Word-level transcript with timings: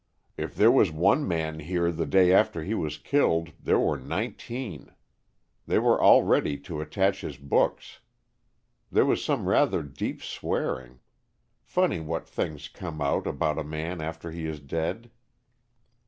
"If 0.35 0.55
there 0.55 0.71
was 0.71 0.89
one 0.91 1.27
man 1.27 1.59
here 1.59 1.91
the 1.91 2.07
day 2.07 2.33
after 2.33 2.63
he 2.63 2.73
was 2.73 2.97
killed 2.97 3.51
there 3.61 3.77
were 3.79 3.99
nineteen. 3.99 4.89
They 5.67 5.77
were 5.77 6.01
all 6.01 6.23
ready 6.23 6.57
to 6.57 6.81
attach 6.81 7.21
his 7.21 7.37
books. 7.37 7.99
There 8.91 9.05
was 9.05 9.23
some 9.23 9.47
rather 9.47 9.83
deep 9.83 10.23
swearing. 10.23 11.01
Funny 11.61 11.99
what 11.99 12.27
things 12.27 12.67
come 12.67 12.99
out 12.99 13.27
about 13.27 13.59
a 13.59 13.63
man 13.63 14.01
after 14.01 14.31
he 14.31 14.47
is 14.47 14.59
dead." 14.59 15.11